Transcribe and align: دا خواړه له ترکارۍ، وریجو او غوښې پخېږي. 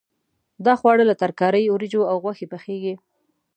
دا 0.65 0.73
خواړه 0.79 1.03
له 1.09 1.15
ترکارۍ، 1.21 1.63
وریجو 1.69 2.01
او 2.11 2.15
غوښې 2.23 2.45
پخېږي. 2.53 2.93